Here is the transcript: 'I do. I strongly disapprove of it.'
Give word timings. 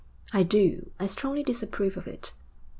'I 0.33 0.43
do. 0.49 0.89
I 0.99 1.05
strongly 1.05 1.43
disapprove 1.43 1.95
of 1.95 2.07
it.' 2.07 2.33